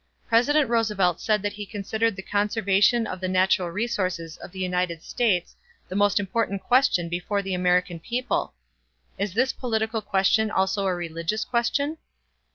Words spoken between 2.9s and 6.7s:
of the natural resources of the United States the most important